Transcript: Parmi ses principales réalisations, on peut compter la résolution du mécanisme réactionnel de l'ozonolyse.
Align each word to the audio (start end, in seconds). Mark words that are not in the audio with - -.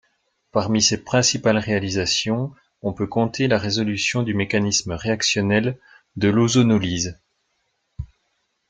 Parmi 0.51 0.81
ses 0.81 0.97
principales 1.03 1.59
réalisations, 1.59 2.51
on 2.81 2.91
peut 2.91 3.05
compter 3.05 3.47
la 3.47 3.59
résolution 3.59 4.23
du 4.23 4.33
mécanisme 4.33 4.93
réactionnel 4.93 5.77
de 6.15 6.27
l'ozonolyse. 6.27 7.19